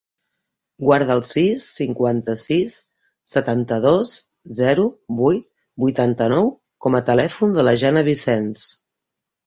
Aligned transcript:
Guarda 0.83 1.17
el 1.19 1.19
sis, 1.31 1.65
cinquanta-sis, 1.81 2.79
setanta-dos, 3.35 4.17
zero, 4.63 4.89
vuit, 5.23 5.49
vuitanta-nou 5.87 6.53
com 6.87 7.03
a 7.03 7.07
telèfon 7.15 7.59
de 7.61 7.71
la 7.71 7.81
Jana 7.85 8.09
Vicens. 8.13 8.71